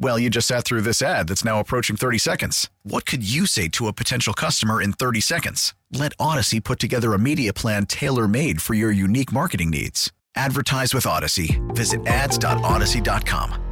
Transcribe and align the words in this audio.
Well, 0.00 0.16
you 0.16 0.30
just 0.30 0.46
sat 0.46 0.64
through 0.64 0.82
this 0.82 1.02
ad 1.02 1.26
that's 1.26 1.44
now 1.44 1.58
approaching 1.58 1.96
30 1.96 2.18
seconds. 2.18 2.70
What 2.84 3.04
could 3.04 3.28
you 3.28 3.46
say 3.46 3.66
to 3.68 3.88
a 3.88 3.92
potential 3.92 4.32
customer 4.32 4.80
in 4.80 4.92
30 4.92 5.20
seconds? 5.20 5.74
Let 5.90 6.16
Audacy 6.18 6.62
put 6.62 6.78
together 6.78 7.14
a 7.14 7.18
media 7.18 7.52
plan 7.52 7.84
tailor 7.86 8.28
made 8.28 8.62
for 8.62 8.74
your 8.74 8.92
unique 8.92 9.32
marketing 9.32 9.70
needs. 9.70 10.12
Advertise 10.36 10.94
with 10.94 11.04
Audacy. 11.04 11.58
Visit 11.74 12.06
ads.audacy.com. 12.06 13.64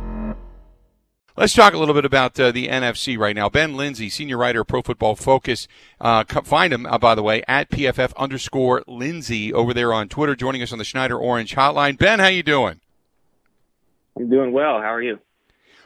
Let's 1.37 1.53
talk 1.53 1.75
a 1.75 1.79
little 1.79 1.95
bit 1.95 2.07
about 2.07 2.41
uh, 2.41 2.51
the 2.51 2.69
NFC 2.69 3.19
right 3.19 3.37
now. 3.37 3.51
Ben 3.51 3.75
Linsey, 3.75 4.11
senior 4.11 4.39
writer 4.39 4.63
of 4.63 4.67
Pro 4.67 4.81
Football 4.81 5.15
Focus. 5.17 5.69
Uh, 6.01 6.25
find 6.25 6.73
him, 6.73 6.87
uh, 6.87 6.97
by 6.97 7.15
the 7.15 7.23
way, 7.23 7.45
at 7.47 7.71
PFF 7.71 8.17
underscore 8.17 8.83
Linsey 8.89 9.53
over 9.53 9.75
there 9.75 9.93
on 9.93 10.09
Twitter, 10.09 10.35
joining 10.35 10.63
us 10.63 10.73
on 10.73 10.79
the 10.79 10.85
Schneider 10.85 11.19
Orange 11.19 11.55
hotline. 11.55 11.99
Ben, 11.99 12.19
how 12.19 12.29
you 12.29 12.43
doing? 12.43 12.81
I'm 14.17 14.31
doing 14.31 14.51
well. 14.51 14.81
How 14.81 14.95
are 14.95 15.03
you? 15.03 15.19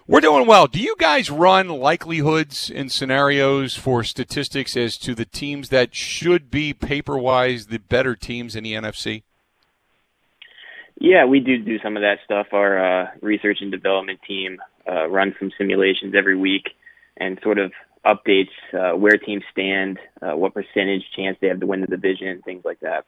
We're 0.06 0.20
doing 0.20 0.46
well. 0.46 0.66
Do 0.66 0.80
you 0.80 0.96
guys 0.98 1.30
run 1.30 1.68
likelihoods 1.68 2.70
and 2.70 2.90
scenarios 2.90 3.76
for 3.76 4.02
statistics 4.02 4.76
as 4.76 4.96
to 4.98 5.14
the 5.14 5.24
teams 5.24 5.68
that 5.68 5.94
should 5.94 6.50
be 6.50 6.72
paper 6.72 7.16
wise 7.16 7.66
the 7.66 7.78
better 7.78 8.16
teams 8.16 8.56
in 8.56 8.64
the 8.64 8.72
NFC? 8.72 9.22
Yeah, 10.98 11.24
we 11.24 11.40
do 11.40 11.58
do 11.58 11.78
some 11.78 11.96
of 11.96 12.02
that 12.02 12.18
stuff. 12.24 12.48
Our 12.52 12.78
uh, 12.78 13.10
research 13.22 13.58
and 13.60 13.70
development 13.70 14.20
team 14.26 14.60
uh, 14.86 15.08
runs 15.08 15.34
some 15.38 15.50
simulations 15.56 16.14
every 16.14 16.36
week 16.36 16.70
and 17.16 17.38
sort 17.42 17.58
of 17.58 17.72
updates 18.04 18.50
uh, 18.72 18.96
where 18.96 19.16
teams 19.16 19.44
stand, 19.52 19.98
uh, 20.20 20.36
what 20.36 20.54
percentage 20.54 21.04
chance 21.14 21.38
they 21.40 21.48
have 21.48 21.60
to 21.60 21.66
win 21.66 21.80
the 21.82 21.86
division, 21.86 22.42
things 22.42 22.64
like 22.64 22.80
that. 22.80 23.04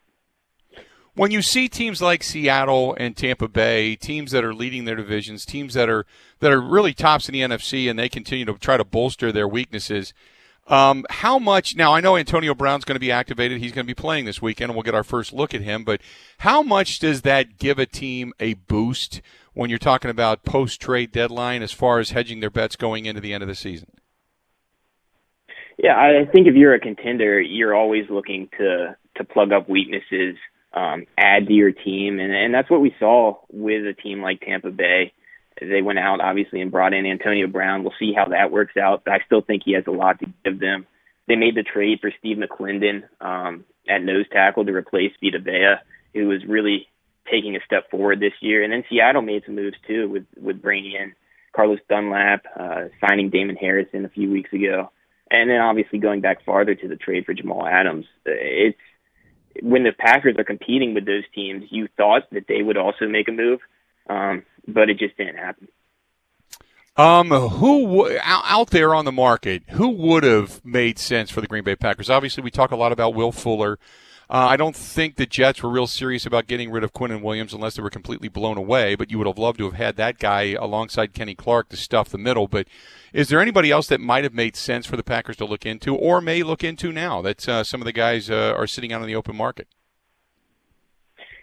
When 1.15 1.31
you 1.31 1.43
see 1.43 1.69
teams 1.69 2.01
like 2.01 2.23
Seattle 2.23 2.97
and 2.99 3.15
Tampa 3.15 3.47
Bay, 3.47 3.97
teams 3.97 4.31
that 4.31 4.45
are 4.45 4.55
leading 4.55 4.87
their 4.87 4.97
divisions, 4.97 5.45
teams 5.45 5.75
that 5.75 5.91
are 5.91 6.07
that 6.41 6.51
are 6.51 6.61
really 6.61 6.95
tops 6.95 7.29
in 7.29 7.35
the 7.35 7.43
NFC, 7.43 7.89
and 7.89 7.99
they 7.99 8.09
continue 8.09 8.47
to 8.47 8.55
try 8.55 8.79
to 8.79 8.85
bolster 8.85 9.31
their 9.31 9.47
weaknesses, 9.47 10.15
um, 10.69 11.05
how 11.11 11.39
much 11.39 11.77
now? 11.77 11.93
I 11.93 12.01
know 12.01 12.17
Antonio 12.17 12.55
Brown's 12.55 12.85
going 12.85 12.95
to 12.97 13.01
be 13.01 13.11
activated. 13.11 13.59
He's 13.61 13.73
going 13.73 13.85
to 13.85 13.95
be 13.95 14.01
playing 14.01 14.27
this 14.27 14.41
weekend, 14.41 14.71
and 14.71 14.77
we'll 14.77 14.85
get 14.85 14.95
our 14.95 15.05
first 15.05 15.33
look 15.33 15.55
at 15.55 15.61
him. 15.61 15.85
But 15.85 16.01
how 16.39 16.63
much 16.63 17.01
does 17.01 17.23
that 17.23 17.59
give 17.59 17.79
a 17.79 17.87
team 17.87 18.33
a 18.39 18.55
boost 18.55 19.21
when 19.55 19.71
you're 19.71 19.79
talking 19.79 20.11
about 20.11 20.45
post 20.45 20.81
trade 20.81 21.11
deadline 21.11 21.63
as 21.63 21.73
far 21.73 21.99
as 21.99 22.11
hedging 22.11 22.41
their 22.41 22.51
bets 22.51 22.77
going 22.77 23.07
into 23.07 23.21
the 23.21 23.35
end 23.35 23.43
of 23.43 23.49
the 23.49 23.55
season? 23.55 23.91
Yeah, 25.79 25.97
I 25.97 26.31
think 26.31 26.47
if 26.47 26.55
you're 26.55 26.75
a 26.75 26.81
contender, 26.81 27.41
you're 27.41 27.75
always 27.75 28.05
looking 28.09 28.49
to 28.59 28.97
to 29.17 29.25
plug 29.25 29.53
up 29.53 29.69
weaknesses, 29.69 30.37
um, 30.75 31.05
add 31.19 31.47
to 31.47 31.53
your 31.53 31.73
team, 31.73 32.19
and 32.19 32.33
and 32.33 32.55
that's 32.55 32.71
what 32.71 32.81
we 32.81 32.95
saw 32.99 33.37
with 33.51 33.87
a 33.87 33.95
team 33.95 34.23
like 34.23 34.41
Tampa 34.41 34.71
Bay 34.71 35.13
they 35.61 35.83
went 35.83 35.99
out 35.99 36.21
obviously 36.21 36.61
and 36.61 36.71
brought 36.71 36.95
in 36.95 37.07
Antonio 37.07 37.47
Brown. 37.47 37.83
We'll 37.83 37.95
see 37.99 38.13
how 38.13 38.27
that 38.27 38.51
works 38.51 38.77
out, 38.77 39.03
but 39.05 39.15
I 39.15 39.19
still 39.27 39.43
think 39.43 39.63
he 39.65 39.75
has 39.75 39.85
a 39.87 39.91
lot 39.91 40.19
to 40.21 40.27
give 40.45 40.61
them. 40.61 40.87
They 41.29 41.37
made 41.37 41.55
the 41.55 41.63
trade 41.63 41.99
for 42.01 42.13
Steve 42.19 42.39
McLendon 42.39 43.05
um, 43.21 43.65
at 43.89 44.03
nose 44.03 44.27
tackle 44.33 44.65
to 44.65 44.73
replace 44.73 45.13
Vita 45.23 45.39
Vea, 45.39 45.75
who 46.15 46.29
was 46.29 46.45
really 46.47 46.89
taking 47.31 47.55
a 47.55 47.61
step 47.65 47.91
forward 47.91 48.21
this 48.21 48.33
year. 48.41 48.65
And 48.65 48.73
then 48.73 48.85
Seattle 48.89 49.23
made 49.23 49.43
some 49.47 49.55
moves 49.55 49.77
too 49.87 50.09
with 50.09 50.27
with 50.41 50.63
bringing 50.63 50.93
in 50.93 51.13
Carlos 51.55 51.79
Dunlap, 51.89 52.45
uh, 52.59 52.85
signing 53.01 53.31
Damon 53.31 53.57
Harrison 53.57 54.05
a 54.05 54.11
few 54.11 54.31
weeks 54.31 54.53
ago, 54.53 54.91
and 55.31 55.49
then 55.51 55.61
obviously 55.61 55.99
going 55.99 56.21
back 56.21 56.45
farther 56.45 56.75
to 56.75 56.89
the 56.89 56.97
trade 56.97 57.25
for 57.25 57.35
Jamal 57.35 57.67
Adams. 57.67 58.07
It's 58.25 58.79
when 59.61 59.83
the 59.83 59.93
Packers 59.93 60.37
are 60.39 60.45
competing 60.45 60.95
with 60.95 61.07
those 61.07 61.25
teams, 61.35 61.65
you 61.71 61.89
thought 61.97 62.31
that 62.31 62.47
they 62.49 62.63
would 62.63 62.77
also 62.77 63.07
make 63.07 63.29
a 63.29 63.33
move. 63.33 63.61
Um, 64.09 64.45
but 64.67 64.91
it 64.91 64.99
just 64.99 65.17
didn't 65.17 65.37
happen. 65.37 65.69
Um, 66.97 67.31
who 67.31 68.11
out 68.23 68.71
there 68.71 68.95
on 68.95 69.07
the 69.07 69.13
market? 69.13 69.63
Who 69.71 69.89
would 69.89 70.25
have 70.25 70.63
made 70.65 70.99
sense 70.99 71.31
for 71.31 71.41
the 71.41 71.47
Green 71.47 71.65
Bay 71.65 71.75
Packers? 71.75 72.11
Obviously, 72.11 72.43
we 72.43 72.51
talk 72.51 72.71
a 72.71 72.77
lot 72.77 72.93
about 72.93 73.15
Will 73.15 73.33
Fuller. 73.33 73.79
Uh, 74.33 74.47
I 74.49 74.57
don't 74.57 74.75
think 74.75 75.17
the 75.17 75.27
Jets 75.27 75.63
were 75.63 75.69
real 75.69 75.87
serious 75.87 76.25
about 76.25 76.47
getting 76.47 76.71
rid 76.71 76.83
of 76.83 76.95
Quinnen 76.95 77.21
Williams 77.21 77.53
unless 77.53 77.77
they 77.77 77.83
were 77.83 77.91
completely 77.91 78.29
blown 78.29 78.57
away. 78.57 78.95
But 78.95 79.11
you 79.11 79.19
would 79.19 79.27
have 79.27 79.37
loved 79.37 79.59
to 79.59 79.65
have 79.67 79.75
had 79.75 79.97
that 79.97 80.19
guy 80.19 80.53
alongside 80.59 81.13
Kenny 81.13 81.35
Clark 81.35 81.69
to 81.69 81.77
stuff 81.77 82.09
the 82.09 82.17
middle. 82.17 82.49
But 82.49 82.67
is 83.13 83.29
there 83.29 83.43
anybody 83.43 83.71
else 83.71 83.89
that 83.89 84.01
might 84.01 84.25
have 84.25 84.33
made 84.33 84.57
sense 84.57 84.87
for 84.87 84.97
the 84.97 85.03
Packers 85.03 85.37
to 85.37 85.45
look 85.45 85.67
into, 85.67 85.95
or 85.95 86.23
may 86.23 86.43
look 86.43 86.65
into 86.65 86.93
now 86.93 87.21
that 87.21 87.47
uh, 87.47 87.63
some 87.63 87.83
of 87.83 87.85
the 87.85 87.93
guys 87.93 88.31
uh, 88.31 88.55
are 88.57 88.67
sitting 88.67 88.91
out 88.91 89.03
on 89.03 89.07
the 89.07 89.15
open 89.15 89.37
market? 89.37 89.69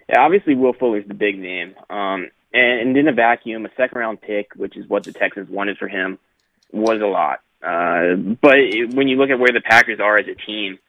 Yeah, 0.10 0.22
obviously 0.22 0.56
Will 0.56 0.74
Fuller's 0.74 1.08
the 1.08 1.14
big 1.14 1.38
name. 1.38 1.76
Um, 1.92 2.32
and 2.52 2.98
in 2.98 3.08
a 3.08 3.14
vacuum, 3.14 3.68
a 3.68 3.70
second 3.78 4.00
round 4.00 4.20
pick, 4.20 4.54
which 4.56 4.76
is 4.76 4.90
what 4.90 5.04
the 5.04 5.14
Texans 5.14 5.48
wanted 5.48 5.78
for 5.78 5.88
him, 5.88 6.18
was 6.72 7.00
a 7.04 7.06
lot. 7.06 7.42
Uh, 7.62 8.16
but 8.42 8.56
it, 8.58 8.96
when 8.96 9.08
you 9.08 9.18
look 9.18 9.30
at 9.30 9.38
where 9.38 9.54
the 9.54 9.62
Packers 9.62 10.00
are 10.00 10.18
as 10.18 10.26
a 10.28 10.34
team, 10.34 10.80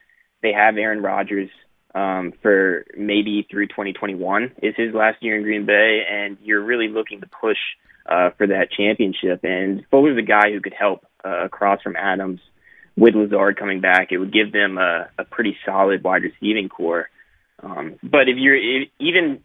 they 0.41 0.51
have 0.51 0.75
Aaron 0.77 1.03
Rodgers 1.03 1.51
um, 1.93 2.33
for 2.41 2.85
maybe 2.97 3.45
through 3.49 3.67
2021 3.67 4.51
is 4.61 4.75
his 4.77 4.93
last 4.93 5.21
year 5.21 5.35
in 5.37 5.43
Green 5.43 5.65
Bay, 5.65 6.03
and 6.09 6.37
you're 6.43 6.63
really 6.63 6.87
looking 6.87 7.21
to 7.21 7.27
push 7.27 7.57
uh, 8.05 8.29
for 8.37 8.47
that 8.47 8.71
championship. 8.71 9.43
And 9.43 9.85
Fuller's 9.89 10.17
a 10.17 10.21
guy 10.21 10.51
who 10.51 10.61
could 10.61 10.73
help 10.73 11.05
uh, 11.23 11.45
across 11.45 11.81
from 11.81 11.95
Adams 11.95 12.39
with 12.95 13.15
Lazard 13.15 13.57
coming 13.57 13.81
back. 13.81 14.11
It 14.11 14.17
would 14.17 14.33
give 14.33 14.51
them 14.51 14.77
a, 14.77 15.09
a 15.17 15.23
pretty 15.23 15.57
solid 15.65 16.03
wide 16.03 16.23
receiving 16.23 16.69
corps. 16.69 17.09
Um, 17.61 17.95
but 18.01 18.27
if 18.27 18.37
you're 18.37 18.55
if, 18.55 18.89
even 18.99 19.41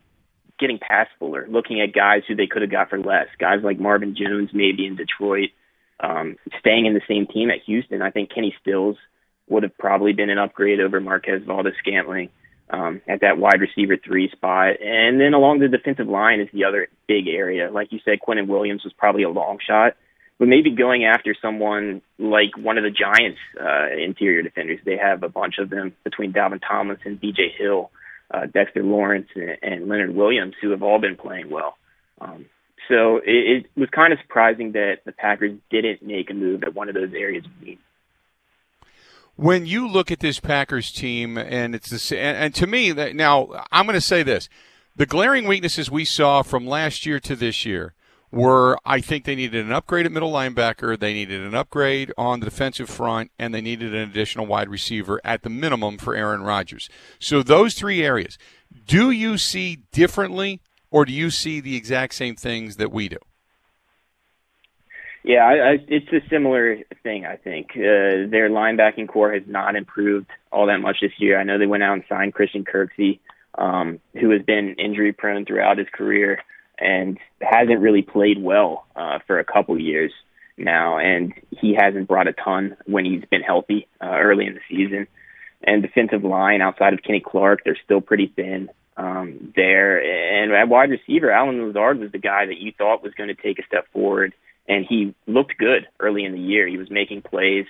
getting 0.58 0.78
past 0.78 1.10
Fuller, 1.18 1.46
looking 1.48 1.80
at 1.80 1.92
guys 1.92 2.22
who 2.26 2.34
they 2.34 2.46
could 2.46 2.62
have 2.62 2.70
got 2.70 2.90
for 2.90 2.98
less, 2.98 3.26
guys 3.38 3.60
like 3.62 3.78
Marvin 3.78 4.16
Jones 4.16 4.50
maybe 4.52 4.86
in 4.86 4.96
Detroit, 4.96 5.50
um, 6.00 6.36
staying 6.60 6.86
in 6.86 6.94
the 6.94 7.02
same 7.08 7.26
team 7.26 7.50
at 7.50 7.62
Houston. 7.66 8.02
I 8.02 8.10
think 8.10 8.32
Kenny 8.34 8.54
Stills 8.60 8.96
would 9.48 9.62
have 9.62 9.76
probably 9.78 10.12
been 10.12 10.30
an 10.30 10.38
upgrade 10.38 10.80
over 10.80 11.00
Marquez 11.00 11.42
Valdes-Scantling 11.46 12.30
um, 12.70 13.00
at 13.06 13.20
that 13.20 13.38
wide 13.38 13.60
receiver 13.60 13.96
three 13.96 14.30
spot. 14.30 14.80
And 14.80 15.20
then 15.20 15.34
along 15.34 15.60
the 15.60 15.68
defensive 15.68 16.08
line 16.08 16.40
is 16.40 16.48
the 16.52 16.64
other 16.64 16.88
big 17.06 17.28
area. 17.28 17.70
Like 17.70 17.92
you 17.92 18.00
said, 18.04 18.18
Quinnen 18.26 18.48
Williams 18.48 18.84
was 18.84 18.92
probably 18.92 19.22
a 19.22 19.30
long 19.30 19.58
shot, 19.64 19.94
but 20.38 20.48
maybe 20.48 20.70
going 20.70 21.04
after 21.04 21.34
someone 21.40 22.02
like 22.18 22.56
one 22.56 22.76
of 22.76 22.84
the 22.84 22.90
Giants' 22.90 23.38
uh, 23.60 23.88
interior 23.96 24.42
defenders. 24.42 24.80
They 24.84 24.96
have 24.96 25.22
a 25.22 25.28
bunch 25.28 25.58
of 25.58 25.70
them 25.70 25.94
between 26.04 26.32
Dalvin 26.32 26.60
Tomlinson, 26.66 27.18
B.J. 27.20 27.54
Hill 27.56 27.90
uh, 28.30 28.46
Dexter 28.46 28.82
Lawrence 28.82 29.28
and, 29.34 29.56
and 29.62 29.88
Leonard 29.88 30.14
Williams, 30.14 30.54
who 30.60 30.70
have 30.70 30.82
all 30.82 30.98
been 30.98 31.16
playing 31.16 31.50
well. 31.50 31.76
Um, 32.20 32.46
so 32.88 33.18
it, 33.18 33.66
it 33.74 33.80
was 33.80 33.88
kind 33.90 34.12
of 34.12 34.18
surprising 34.20 34.72
that 34.72 34.98
the 35.04 35.12
Packers 35.12 35.58
didn't 35.70 36.02
make 36.02 36.30
a 36.30 36.34
move 36.34 36.62
at 36.62 36.74
one 36.74 36.88
of 36.88 36.94
those 36.94 37.12
areas 37.12 37.44
of 37.44 37.66
need. 37.66 37.78
When 39.36 39.66
you 39.66 39.86
look 39.86 40.10
at 40.10 40.20
this 40.20 40.40
Packers 40.40 40.90
team, 40.90 41.36
and 41.36 41.74
it's 41.74 41.90
the 41.90 42.18
and, 42.18 42.36
and 42.36 42.54
to 42.54 42.66
me 42.66 42.90
that 42.92 43.14
now 43.14 43.64
I'm 43.70 43.86
going 43.86 43.94
to 43.94 44.00
say 44.00 44.22
this: 44.22 44.48
the 44.96 45.06
glaring 45.06 45.46
weaknesses 45.46 45.90
we 45.90 46.04
saw 46.04 46.42
from 46.42 46.66
last 46.66 47.04
year 47.04 47.20
to 47.20 47.36
this 47.36 47.66
year 47.66 47.94
were 48.32 48.78
I 48.84 49.00
think 49.00 49.24
they 49.24 49.34
needed 49.34 49.64
an 49.64 49.72
upgrade 49.72 50.06
at 50.06 50.12
middle 50.12 50.32
linebacker, 50.32 50.98
they 50.98 51.12
needed 51.12 51.42
an 51.42 51.54
upgrade 51.54 52.12
on 52.16 52.40
the 52.40 52.46
defensive 52.46 52.88
front, 52.88 53.30
and 53.38 53.54
they 53.54 53.60
needed 53.60 53.94
an 53.94 54.08
additional 54.08 54.46
wide 54.46 54.68
receiver 54.68 55.20
at 55.24 55.42
the 55.42 55.50
minimum 55.50 55.98
for 55.98 56.14
Aaron 56.14 56.42
Rodgers. 56.42 56.88
So 57.18 57.42
those 57.42 57.74
three 57.74 58.02
areas, 58.02 58.38
do 58.86 59.10
you 59.10 59.38
see 59.38 59.84
differently, 59.92 60.60
or 60.90 61.04
do 61.04 61.12
you 61.12 61.30
see 61.30 61.60
the 61.60 61.76
exact 61.76 62.14
same 62.14 62.36
things 62.36 62.76
that 62.76 62.92
we 62.92 63.08
do? 63.08 63.18
Yeah, 65.26 65.44
I, 65.44 65.54
I, 65.70 65.78
it's 65.88 66.12
a 66.12 66.28
similar 66.30 66.78
thing. 67.02 67.26
I 67.26 67.34
think 67.34 67.70
uh, 67.72 68.30
their 68.30 68.48
linebacking 68.48 69.08
corps 69.08 69.32
has 69.32 69.42
not 69.48 69.74
improved 69.74 70.28
all 70.52 70.66
that 70.68 70.78
much 70.78 70.98
this 71.02 71.10
year. 71.18 71.36
I 71.40 71.42
know 71.42 71.58
they 71.58 71.66
went 71.66 71.82
out 71.82 71.94
and 71.94 72.04
signed 72.08 72.32
Christian 72.32 72.64
Kirksey, 72.64 73.18
um, 73.58 73.98
who 74.12 74.30
has 74.30 74.42
been 74.42 74.76
injury 74.78 75.12
prone 75.12 75.44
throughout 75.44 75.78
his 75.78 75.88
career 75.92 76.38
and 76.78 77.18
hasn't 77.42 77.80
really 77.80 78.02
played 78.02 78.40
well 78.40 78.86
uh, 78.94 79.18
for 79.26 79.40
a 79.40 79.44
couple 79.44 79.76
years. 79.80 80.12
now, 80.56 80.98
and 80.98 81.34
he 81.50 81.74
hasn't 81.78 82.08
brought 82.08 82.28
a 82.28 82.32
ton 82.32 82.76
when 82.86 83.04
he's 83.04 83.24
been 83.30 83.42
healthy 83.42 83.88
uh, 84.00 84.16
early 84.18 84.46
in 84.46 84.54
the 84.54 84.60
season. 84.68 85.06
And 85.62 85.82
defensive 85.82 86.22
line 86.22 86.60
outside 86.62 86.92
of 86.92 87.02
Kenny 87.02 87.20
Clark, 87.24 87.60
they're 87.64 87.78
still 87.84 88.00
pretty 88.00 88.32
thin 88.34 88.68
um, 88.96 89.52
there. 89.56 89.98
And 89.98 90.52
at 90.52 90.68
wide 90.68 90.90
receiver, 90.90 91.30
Allen 91.30 91.66
Lazard 91.66 91.98
was 91.98 92.12
the 92.12 92.18
guy 92.18 92.46
that 92.46 92.58
you 92.58 92.72
thought 92.76 93.02
was 93.02 93.14
going 93.14 93.28
to 93.28 93.34
take 93.34 93.58
a 93.58 93.66
step 93.66 93.86
forward, 93.92 94.34
and 94.68 94.84
he 94.88 95.14
looked 95.26 95.56
good 95.58 95.86
early 96.00 96.24
in 96.24 96.32
the 96.32 96.40
year. 96.40 96.66
He 96.66 96.78
was 96.78 96.90
making 96.90 97.22
plays. 97.22 97.66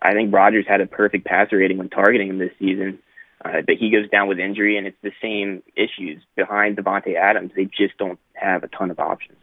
I 0.00 0.12
think 0.12 0.34
Rodgers 0.34 0.66
had 0.68 0.80
a 0.80 0.86
perfect 0.86 1.24
passer 1.24 1.58
rating 1.58 1.78
when 1.78 1.88
targeting 1.88 2.28
him 2.28 2.38
this 2.38 2.52
season. 2.58 2.98
Uh, 3.44 3.60
but 3.66 3.76
he 3.76 3.90
goes 3.90 4.08
down 4.08 4.28
with 4.28 4.38
injury, 4.38 4.78
and 4.78 4.86
it's 4.86 4.96
the 5.02 5.12
same 5.20 5.62
issues 5.74 6.22
behind 6.36 6.76
Davante 6.76 7.16
Adams. 7.16 7.50
They 7.56 7.64
just 7.64 7.96
don't 7.98 8.18
have 8.34 8.62
a 8.62 8.68
ton 8.68 8.90
of 8.90 9.00
options. 9.00 9.38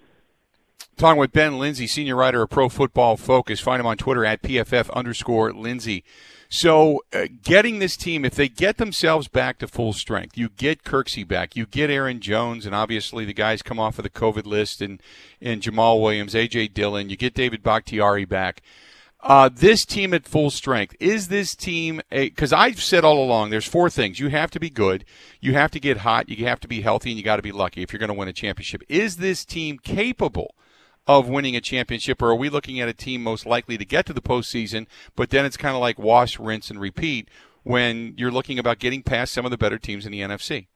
Talking 0.97 1.19
with 1.19 1.31
Ben 1.31 1.53
Linsey, 1.53 1.87
senior 1.87 2.17
writer 2.17 2.41
of 2.41 2.49
Pro 2.49 2.67
Football 2.67 3.15
Focus. 3.15 3.61
Find 3.61 3.79
him 3.79 3.85
on 3.85 3.95
Twitter 3.95 4.25
at 4.25 4.41
PFF 4.41 4.91
underscore 4.91 5.51
Linsey. 5.51 6.03
So, 6.49 7.03
uh, 7.13 7.27
getting 7.43 7.79
this 7.79 7.95
team, 7.95 8.25
if 8.25 8.35
they 8.35 8.49
get 8.49 8.77
themselves 8.77 9.27
back 9.27 9.59
to 9.59 9.67
full 9.67 9.93
strength, 9.93 10.37
you 10.37 10.49
get 10.49 10.83
Kirksey 10.83 11.25
back, 11.25 11.55
you 11.55 11.65
get 11.65 11.89
Aaron 11.89 12.19
Jones, 12.19 12.65
and 12.65 12.73
obviously 12.73 13.23
the 13.23 13.33
guys 13.33 13.61
come 13.61 13.79
off 13.79 13.99
of 13.99 14.03
the 14.03 14.09
COVID 14.09 14.45
list, 14.45 14.81
and, 14.81 15.01
and 15.39 15.61
Jamaal 15.61 16.01
Williams, 16.01 16.33
A.J. 16.35 16.69
Dillon, 16.69 17.09
you 17.09 17.15
get 17.15 17.35
David 17.35 17.61
Bakhtiari 17.61 18.25
back. 18.25 18.61
Uh, 19.21 19.49
this 19.53 19.85
team 19.85 20.13
at 20.13 20.25
full 20.25 20.49
strength 20.49 20.95
is 20.99 21.27
this 21.27 21.55
team 21.55 22.01
a 22.11 22.29
because 22.29 22.53
I've 22.53 22.81
said 22.81 23.03
all 23.03 23.21
along 23.21 23.49
there's 23.49 23.67
four 23.67 23.89
things 23.89 24.17
you 24.17 24.29
have 24.29 24.49
to 24.51 24.61
be 24.61 24.69
good 24.69 25.03
you 25.41 25.51
have 25.55 25.71
to 25.71 25.79
get 25.81 25.97
hot 25.97 26.29
you 26.29 26.45
have 26.45 26.61
to 26.61 26.69
be 26.69 26.79
healthy 26.79 27.09
and 27.09 27.17
you 27.17 27.23
got 27.25 27.35
to 27.35 27.41
be 27.41 27.51
lucky 27.51 27.81
if 27.81 27.91
you're 27.91 27.99
going 27.99 28.07
to 28.07 28.13
win 28.13 28.29
a 28.29 28.33
championship 28.33 28.81
is 28.87 29.17
this 29.17 29.43
team 29.43 29.77
capable 29.77 30.55
of 31.09 31.27
winning 31.27 31.55
a 31.55 31.61
championship, 31.61 32.21
or 32.21 32.29
are 32.29 32.35
we 32.35 32.49
looking 32.49 32.79
at 32.79 32.87
a 32.87 32.93
team 32.93 33.23
most 33.23 33.43
likely 33.43 33.79
to 33.79 33.83
get 33.83 34.05
to 34.05 34.13
the 34.13 34.21
postseason, 34.21 34.85
but 35.15 35.31
then 35.31 35.43
it's 35.43 35.57
kind 35.57 35.73
of 35.73 35.81
like 35.81 35.97
wash, 35.97 36.39
rinse, 36.39 36.69
and 36.69 36.79
repeat 36.79 37.27
when 37.63 38.13
you're 38.15 38.29
looking 38.29 38.59
about 38.59 38.77
getting 38.77 39.01
past 39.01 39.33
some 39.33 39.43
of 39.43 39.49
the 39.49 39.57
better 39.57 39.79
teams 39.79 40.05
in 40.05 40.11
the 40.11 40.21
NFC? 40.21 40.67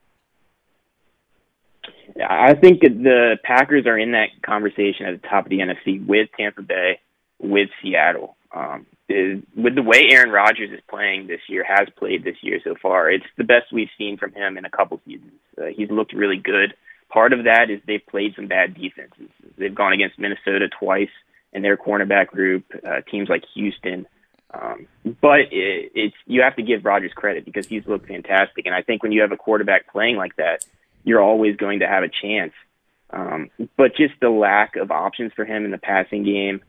I 2.28 2.56
think 2.56 2.82
the 2.82 3.38
Packers 3.44 3.86
are 3.86 3.98
in 3.98 4.14
that 4.14 4.30
conversation 4.44 5.06
at 5.06 5.22
the 5.22 5.28
top 5.28 5.46
of 5.46 5.52
the 5.52 5.60
NFC 5.60 6.04
with 6.04 6.30
Tampa 6.36 6.64
Bay, 6.64 7.00
with 7.38 7.70
Seattle. 7.84 8.36
Um, 8.52 8.88
is, 9.10 9.44
with 9.56 9.76
the 9.76 9.84
way 9.84 10.08
Aaron 10.10 10.32
Rodgers 10.32 10.72
is 10.72 10.82
playing 10.90 11.28
this 11.28 11.42
year, 11.48 11.64
has 11.64 11.88
played 11.96 12.24
this 12.24 12.38
year 12.42 12.60
so 12.64 12.74
far, 12.82 13.12
it's 13.12 13.26
the 13.38 13.44
best 13.44 13.72
we've 13.72 13.90
seen 14.00 14.18
from 14.18 14.34
him 14.34 14.58
in 14.58 14.66
a 14.66 14.70
couple 14.72 15.00
seasons. 15.06 15.34
Uh, 15.62 15.66
he's 15.76 15.92
looked 15.92 16.14
really 16.14 16.38
good. 16.38 16.74
Part 17.10 17.34
of 17.34 17.44
that 17.46 17.70
is 17.70 17.80
they've 17.86 18.06
played 18.10 18.36
some 18.36 18.48
bad 18.48 18.74
defenses. 18.74 19.30
They've 19.58 19.74
gone 19.74 19.94
against 19.94 20.20
Minnesota 20.20 20.68
twice 20.68 21.10
in 21.52 21.62
their 21.62 21.78
cornerback 21.78 22.28
group, 22.28 22.66
uh, 22.86 23.02
teams 23.10 23.30
like 23.30 23.44
Houston. 23.54 24.08
Um, 24.54 24.88
but 25.04 25.40
it, 25.52 25.92
it's 25.96 26.16
you 26.26 26.42
have 26.42 26.56
to 26.58 26.64
give 26.64 26.86
Rodgers 26.86 27.14
credit 27.14 27.46
because 27.46 27.68
he's 27.68 27.88
looked 27.88 28.08
fantastic, 28.08 28.66
and 28.66 28.76
I 28.76 28.82
think 28.82 29.02
when 29.02 29.12
you 29.12 29.22
have 29.22 29.32
a 29.32 29.38
quarterback 29.38 29.92
playing 29.92 30.16
like 30.16 30.36
that, 30.36 30.66
you're 31.04 31.22
always 31.22 31.56
going 31.56 31.80
to 31.80 31.88
have 31.88 32.04
a 32.04 32.10
chance. 32.10 32.54
Um, 33.10 33.50
but 33.78 33.96
just 33.96 34.14
the 34.22 34.30
lack 34.30 34.76
of 34.76 34.92
options 34.92 35.34
for 35.36 35.46
him 35.46 35.66
in 35.66 35.72
the 35.72 35.78
passing 35.78 36.24
game, 36.24 36.62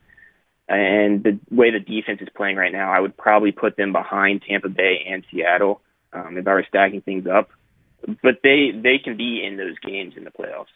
and 0.67 1.23
the 1.23 1.39
way 1.51 1.71
the 1.71 1.79
defense 1.79 2.21
is 2.21 2.29
playing 2.35 2.55
right 2.55 2.71
now, 2.71 2.91
I 2.91 2.99
would 2.99 3.17
probably 3.17 3.51
put 3.51 3.77
them 3.77 3.91
behind 3.91 4.43
Tampa 4.47 4.69
Bay 4.69 5.05
and 5.07 5.23
Seattle 5.31 5.81
um, 6.11 6.37
if 6.37 6.47
I 6.47 6.53
were 6.53 6.65
stacking 6.67 7.01
things 7.01 7.27
up 7.27 7.49
but 8.21 8.39
they 8.43 8.71
they 8.71 8.97
can 9.03 9.17
be 9.17 9.43
in 9.45 9.57
those 9.57 9.77
games 9.79 10.13
in 10.17 10.23
the 10.23 10.31
playoffs. 10.31 10.73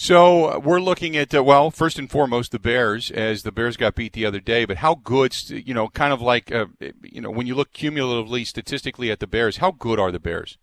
So 0.00 0.44
uh, 0.44 0.58
we're 0.60 0.80
looking 0.80 1.16
at 1.16 1.34
uh, 1.34 1.42
well, 1.42 1.72
first 1.72 1.98
and 1.98 2.08
foremost, 2.08 2.52
the 2.52 2.60
Bears, 2.60 3.10
as 3.10 3.42
the 3.42 3.50
Bears 3.50 3.76
got 3.76 3.96
beat 3.96 4.12
the 4.12 4.26
other 4.26 4.38
day. 4.38 4.64
But 4.64 4.76
how 4.76 4.94
good, 4.94 5.34
you 5.50 5.74
know, 5.74 5.88
kind 5.88 6.12
of 6.12 6.22
like 6.22 6.52
uh, 6.52 6.66
you 7.02 7.20
know, 7.20 7.30
when 7.30 7.48
you 7.48 7.56
look 7.56 7.72
cumulatively, 7.72 8.44
statistically 8.44 9.10
at 9.10 9.18
the 9.18 9.26
Bears, 9.26 9.56
how 9.56 9.72
good 9.72 9.98
are 9.98 10.12
the 10.12 10.20
Bears? 10.20 10.56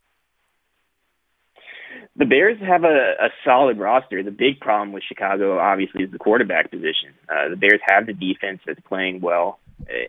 The 2.16 2.26
Bears 2.26 2.58
have 2.62 2.86
a, 2.86 3.14
a 3.20 3.30
solid 3.44 3.78
roster. 3.78 4.24
The 4.24 4.32
big 4.32 4.62
problem 4.62 4.94
with 4.94 5.04
Chicago, 5.04 5.60
obviously, 5.60 6.04
is 6.04 6.12
the 6.12 6.18
quarterback 6.18 6.72
position. 6.72 7.14
Uh, 7.28 7.50
the 7.50 7.58
Bears 7.58 7.82
have 7.86 8.06
the 8.06 8.14
defense 8.14 8.62
that's 8.66 8.80
playing 8.88 9.20
well. 9.20 9.60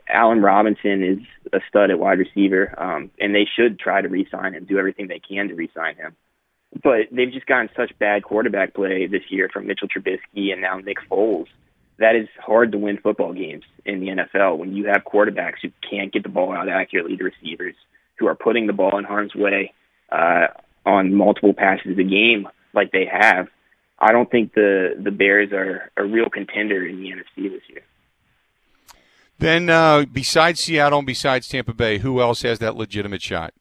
Allen 0.08 0.40
Robinson 0.40 1.02
is 1.02 1.18
a 1.52 1.60
stud 1.68 1.90
at 1.90 1.98
wide 1.98 2.18
receiver, 2.18 2.74
um, 2.80 3.10
and 3.20 3.34
they 3.34 3.46
should 3.56 3.78
try 3.78 4.00
to 4.00 4.08
re-sign 4.08 4.54
him, 4.54 4.64
do 4.64 4.78
everything 4.78 5.08
they 5.08 5.20
can 5.20 5.48
to 5.48 5.54
re-sign 5.54 5.96
him. 5.96 6.16
But 6.82 7.08
they've 7.10 7.32
just 7.32 7.46
gotten 7.46 7.70
such 7.76 7.98
bad 7.98 8.22
quarterback 8.22 8.74
play 8.74 9.06
this 9.06 9.22
year 9.30 9.48
from 9.52 9.66
Mitchell 9.66 9.88
Trubisky 9.88 10.52
and 10.52 10.60
now 10.60 10.78
Nick 10.78 10.98
Foles. 11.10 11.46
That 11.98 12.14
is 12.14 12.28
hard 12.38 12.72
to 12.72 12.78
win 12.78 12.98
football 12.98 13.32
games 13.32 13.64
in 13.84 14.00
the 14.00 14.08
NFL 14.08 14.58
when 14.58 14.74
you 14.74 14.86
have 14.86 15.02
quarterbacks 15.04 15.60
who 15.62 15.70
can't 15.88 16.12
get 16.12 16.22
the 16.22 16.28
ball 16.28 16.52
out 16.52 16.68
accurately 16.68 17.16
to 17.16 17.24
receivers, 17.24 17.74
who 18.18 18.26
are 18.26 18.34
putting 18.34 18.66
the 18.66 18.74
ball 18.74 18.98
in 18.98 19.04
harm's 19.04 19.34
way 19.34 19.72
uh, 20.12 20.48
on 20.84 21.14
multiple 21.14 21.54
passes 21.54 21.98
a 21.98 22.02
game 22.02 22.48
like 22.74 22.92
they 22.92 23.06
have. 23.10 23.48
I 23.98 24.12
don't 24.12 24.30
think 24.30 24.52
the 24.52 24.94
the 25.02 25.10
Bears 25.10 25.52
are 25.52 25.90
a 25.96 26.04
real 26.04 26.28
contender 26.28 26.86
in 26.86 27.00
the 27.00 27.08
NFC 27.08 27.50
this 27.50 27.62
year. 27.68 27.82
Then, 29.38 29.68
uh, 29.68 30.06
besides 30.10 30.60
Seattle 30.60 31.00
and 31.00 31.06
besides 31.06 31.48
Tampa 31.48 31.74
Bay, 31.74 31.98
who 31.98 32.20
else 32.20 32.42
has 32.42 32.58
that 32.60 32.76
legitimate 32.76 33.22
shot? 33.22 33.52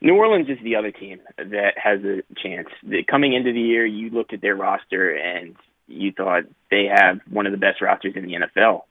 New 0.00 0.14
Orleans 0.14 0.48
is 0.48 0.58
the 0.62 0.76
other 0.76 0.90
team 0.90 1.20
that 1.38 1.74
has 1.76 2.00
a 2.04 2.22
chance. 2.36 2.68
Coming 3.08 3.32
into 3.32 3.52
the 3.52 3.60
year, 3.60 3.86
you 3.86 4.10
looked 4.10 4.32
at 4.32 4.40
their 4.40 4.54
roster 4.54 5.16
and 5.16 5.56
you 5.88 6.12
thought 6.12 6.44
they 6.70 6.84
have 6.92 7.20
one 7.30 7.46
of 7.46 7.52
the 7.52 7.58
best 7.58 7.80
rosters 7.80 8.14
in 8.16 8.26
the 8.26 8.34
NFL. 8.34 8.82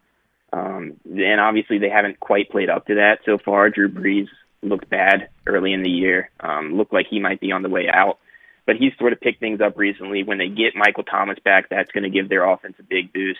Um, 0.51 0.93
and 1.05 1.39
obviously, 1.39 1.77
they 1.77 1.89
haven't 1.89 2.19
quite 2.19 2.49
played 2.49 2.69
up 2.69 2.87
to 2.87 2.95
that 2.95 3.19
so 3.25 3.37
far. 3.37 3.69
Drew 3.69 3.89
Brees 3.89 4.27
looked 4.63 4.89
bad 4.89 5.29
early 5.45 5.73
in 5.73 5.83
the 5.83 5.89
year, 5.89 6.31
um, 6.39 6.75
looked 6.75 6.93
like 6.93 7.07
he 7.09 7.19
might 7.19 7.41
be 7.41 7.51
on 7.51 7.61
the 7.61 7.69
way 7.69 7.87
out. 7.91 8.19
But 8.65 8.77
he's 8.77 8.93
sort 8.97 9.13
of 9.13 9.19
picked 9.19 9.39
things 9.39 9.61
up 9.61 9.77
recently. 9.77 10.23
When 10.23 10.39
they 10.39 10.47
get 10.47 10.75
Michael 10.75 11.03
Thomas 11.03 11.37
back, 11.43 11.69
that's 11.69 11.91
going 11.91 12.03
to 12.03 12.09
give 12.09 12.29
their 12.29 12.49
offense 12.49 12.77
a 12.79 12.83
big 12.83 13.13
boost 13.13 13.39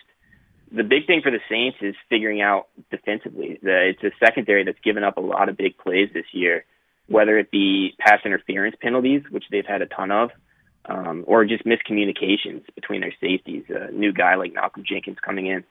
the 0.71 0.83
big 0.83 1.07
thing 1.07 1.21
for 1.21 1.31
the 1.31 1.39
Saints 1.50 1.77
is 1.81 1.95
figuring 2.09 2.41
out 2.41 2.67
defensively. 2.91 3.59
The, 3.62 3.89
it's 3.89 4.03
a 4.03 4.25
secondary 4.25 4.63
that's 4.63 4.79
given 4.83 5.03
up 5.03 5.17
a 5.17 5.21
lot 5.21 5.50
of 5.50 5.57
big 5.57 5.77
plays 5.77 6.09
this 6.13 6.25
year, 6.31 6.65
whether 7.07 7.38
it 7.38 7.51
be 7.51 7.95
pass 8.00 8.19
interference 8.25 8.75
penalties, 8.81 9.23
which 9.29 9.45
they've 9.51 9.65
had 9.65 9.81
a 9.81 9.85
ton 9.85 10.12
of, 10.12 10.31
um, 10.85 11.23
or 11.27 11.45
just 11.45 11.65
miscommunications 11.65 12.63
between 12.73 13.01
their 13.01 13.13
safeties. 13.21 13.63
A 13.69 13.91
new 13.91 14.12
guy 14.12 14.35
like 14.35 14.53
Malcolm 14.53 14.83
Jenkins 14.88 15.17
coming 15.23 15.47
in. 15.47 15.63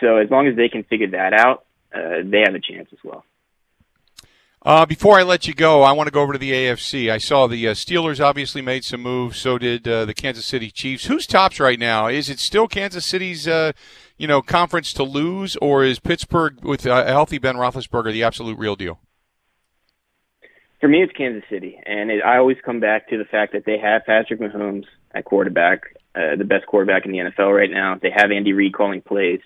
So 0.00 0.16
as 0.16 0.30
long 0.30 0.46
as 0.48 0.56
they 0.56 0.68
can 0.68 0.84
figure 0.84 1.10
that 1.10 1.32
out, 1.32 1.64
uh, 1.94 2.22
they 2.24 2.40
have 2.40 2.54
a 2.54 2.60
chance 2.60 2.88
as 2.92 2.98
well. 3.04 3.24
Uh, 4.64 4.86
before 4.86 5.18
I 5.18 5.24
let 5.24 5.48
you 5.48 5.54
go, 5.54 5.82
I 5.82 5.90
want 5.90 6.06
to 6.06 6.12
go 6.12 6.22
over 6.22 6.34
to 6.34 6.38
the 6.38 6.52
AFC. 6.52 7.10
I 7.10 7.18
saw 7.18 7.48
the 7.48 7.66
uh, 7.66 7.74
Steelers 7.74 8.24
obviously 8.24 8.62
made 8.62 8.84
some 8.84 9.02
moves. 9.02 9.38
So 9.38 9.58
did 9.58 9.88
uh, 9.88 10.04
the 10.04 10.14
Kansas 10.14 10.46
City 10.46 10.70
Chiefs. 10.70 11.06
Who's 11.06 11.26
tops 11.26 11.58
right 11.58 11.80
now? 11.80 12.06
Is 12.06 12.30
it 12.30 12.38
still 12.38 12.68
Kansas 12.68 13.04
City's, 13.04 13.48
uh, 13.48 13.72
you 14.18 14.28
know, 14.28 14.40
conference 14.40 14.92
to 14.92 15.02
lose, 15.02 15.56
or 15.56 15.82
is 15.82 15.98
Pittsburgh 15.98 16.62
with 16.62 16.86
a 16.86 17.04
healthy 17.06 17.38
Ben 17.38 17.56
Roethlisberger 17.56 18.12
the 18.12 18.22
absolute 18.22 18.56
real 18.56 18.76
deal? 18.76 19.00
For 20.80 20.88
me, 20.88 21.02
it's 21.02 21.12
Kansas 21.12 21.42
City, 21.50 21.80
and 21.84 22.12
it, 22.12 22.22
I 22.24 22.38
always 22.38 22.58
come 22.64 22.78
back 22.78 23.08
to 23.08 23.18
the 23.18 23.24
fact 23.24 23.52
that 23.54 23.64
they 23.64 23.78
have 23.78 24.04
Patrick 24.04 24.40
Mahomes 24.40 24.84
at 25.12 25.24
quarterback, 25.24 25.96
uh, 26.14 26.36
the 26.36 26.44
best 26.44 26.66
quarterback 26.66 27.04
in 27.04 27.10
the 27.10 27.18
NFL 27.18 27.52
right 27.52 27.70
now. 27.70 27.98
They 28.00 28.10
have 28.14 28.30
Andy 28.30 28.52
Reid 28.52 28.74
calling 28.74 29.00
plays, 29.00 29.40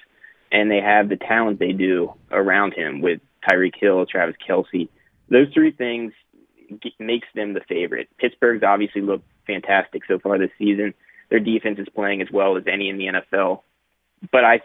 and 0.53 0.71
they 0.71 0.81
have 0.81 1.09
the 1.09 1.17
talent 1.17 1.59
they 1.59 1.73
do 1.73 2.13
around 2.31 2.75
him 2.75 3.01
with 3.01 3.21
Tyreek 3.49 3.77
Hill, 3.81 4.05
Travis 4.05 4.37
Kelce 4.47 4.89
those 5.29 5.49
three 5.53 5.73
things 5.73 6.13
makes 6.99 7.29
them 7.35 7.55
the 7.55 7.61
favorite. 7.69 8.09
Pittsburgh's 8.19 8.63
obviously 8.63 9.01
looked 9.01 9.25
fantastic 9.47 10.03
so 10.07 10.19
far 10.19 10.39
this 10.39 10.51
season. 10.59 10.95
Their 11.31 11.41
defense 11.41 11.79
is 11.79 11.89
playing 11.95 12.23
as 12.23 12.29
well 12.31 12.57
as 12.57 12.65
any 12.67 12.89
in 12.89 12.99
the 12.99 13.07
NFL, 13.07 13.63
but 14.31 14.45
I 14.45 14.61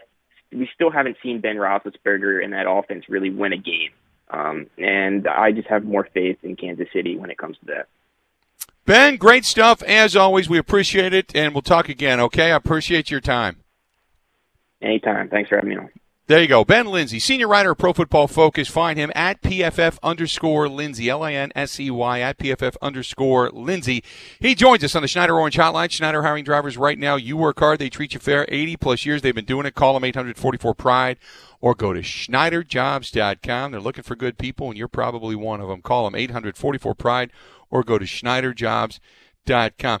we 0.52 0.68
still 0.74 0.90
haven't 0.90 1.16
seen 1.22 1.40
Ben 1.40 1.56
Roethlisberger 1.56 2.44
and 2.44 2.52
that 2.52 2.68
offense 2.68 3.08
really 3.08 3.30
win 3.30 3.52
a 3.52 3.56
game. 3.56 3.90
Um, 4.30 4.66
and 4.78 5.26
I 5.26 5.52
just 5.52 5.68
have 5.68 5.84
more 5.84 6.08
faith 6.12 6.38
in 6.42 6.56
Kansas 6.56 6.88
City 6.92 7.16
when 7.16 7.30
it 7.30 7.38
comes 7.38 7.56
to 7.58 7.66
that. 7.66 7.88
Ben, 8.84 9.16
great 9.16 9.44
stuff 9.44 9.82
as 9.82 10.16
always. 10.16 10.48
We 10.48 10.58
appreciate 10.58 11.12
it, 11.14 11.34
and 11.34 11.54
we'll 11.54 11.62
talk 11.62 11.88
again. 11.88 12.18
Okay, 12.20 12.52
I 12.52 12.56
appreciate 12.56 13.10
your 13.10 13.20
time. 13.20 13.58
Anytime. 14.80 15.28
Thanks 15.28 15.48
for 15.48 15.56
having 15.56 15.70
me 15.70 15.76
on. 15.76 15.90
There 16.32 16.40
you 16.40 16.48
go. 16.48 16.64
Ben 16.64 16.86
Linsey, 16.86 17.20
senior 17.20 17.46
writer 17.46 17.72
of 17.72 17.76
Pro 17.76 17.92
Football 17.92 18.26
Focus. 18.26 18.66
Find 18.66 18.98
him 18.98 19.12
at 19.14 19.42
PFF 19.42 19.98
underscore 20.02 20.66
Linsey, 20.66 21.08
L 21.08 21.22
I 21.22 21.34
N 21.34 21.52
S 21.54 21.78
E 21.78 21.90
Y, 21.90 22.20
at 22.20 22.38
PFF 22.38 22.74
underscore 22.80 23.50
Linsey. 23.50 24.02
He 24.40 24.54
joins 24.54 24.82
us 24.82 24.96
on 24.96 25.02
the 25.02 25.08
Schneider 25.08 25.38
Orange 25.38 25.58
Hotline. 25.58 25.90
Schneider 25.90 26.22
hiring 26.22 26.44
drivers 26.44 26.78
right 26.78 26.98
now. 26.98 27.16
You 27.16 27.36
work 27.36 27.58
hard, 27.58 27.80
they 27.80 27.90
treat 27.90 28.14
you 28.14 28.18
fair. 28.18 28.46
80 28.48 28.78
plus 28.78 29.04
years 29.04 29.20
they've 29.20 29.34
been 29.34 29.44
doing 29.44 29.66
it. 29.66 29.74
Call 29.74 29.92
them 29.92 30.04
844 30.04 30.74
Pride 30.74 31.18
or 31.60 31.74
go 31.74 31.92
to 31.92 32.00
SchneiderJobs.com. 32.00 33.70
They're 33.70 33.78
looking 33.78 34.02
for 34.02 34.16
good 34.16 34.38
people, 34.38 34.70
and 34.70 34.78
you're 34.78 34.88
probably 34.88 35.36
one 35.36 35.60
of 35.60 35.68
them. 35.68 35.82
Call 35.82 36.06
them 36.06 36.14
844 36.14 36.94
Pride 36.94 37.30
or 37.70 37.82
go 37.82 37.98
to 37.98 38.06
SchneiderJobs.com. 38.06 40.00